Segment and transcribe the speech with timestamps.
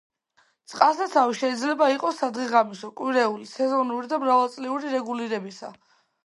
[0.71, 5.73] წყალსაცავი შეიძლება იყოს სადღეღამისო, კვირეული, სეზონური და მრავალწლიური რეგულირებისა.